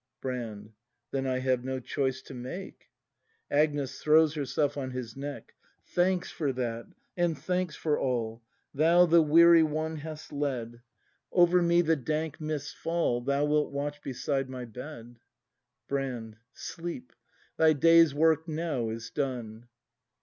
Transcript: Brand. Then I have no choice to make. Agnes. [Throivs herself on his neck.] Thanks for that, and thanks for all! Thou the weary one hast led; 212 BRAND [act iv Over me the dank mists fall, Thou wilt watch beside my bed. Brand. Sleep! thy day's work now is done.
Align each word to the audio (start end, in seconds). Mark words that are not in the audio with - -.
Brand. 0.19 0.73
Then 1.11 1.27
I 1.27 1.37
have 1.37 1.63
no 1.63 1.79
choice 1.79 2.23
to 2.23 2.33
make. 2.33 2.89
Agnes. 3.51 4.03
[Throivs 4.03 4.35
herself 4.35 4.75
on 4.75 4.89
his 4.89 5.15
neck.] 5.15 5.53
Thanks 5.85 6.31
for 6.31 6.51
that, 6.53 6.87
and 7.15 7.37
thanks 7.37 7.75
for 7.75 7.99
all! 7.99 8.41
Thou 8.73 9.05
the 9.05 9.21
weary 9.21 9.61
one 9.61 9.97
hast 9.97 10.33
led; 10.33 10.81
212 11.31 11.31
BRAND 11.33 11.33
[act 11.33 11.33
iv 11.33 11.39
Over 11.39 11.61
me 11.61 11.81
the 11.83 11.95
dank 11.95 12.41
mists 12.41 12.73
fall, 12.73 13.21
Thou 13.21 13.45
wilt 13.45 13.71
watch 13.71 14.01
beside 14.01 14.49
my 14.49 14.65
bed. 14.65 15.19
Brand. 15.87 16.37
Sleep! 16.51 17.13
thy 17.57 17.73
day's 17.73 18.15
work 18.15 18.47
now 18.47 18.89
is 18.89 19.11
done. 19.11 19.67